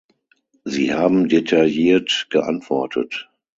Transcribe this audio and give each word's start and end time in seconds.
Sie 0.63 0.95
haben 0.95 1.29
detailliert 1.29 2.25
geantwortet. 2.31 3.29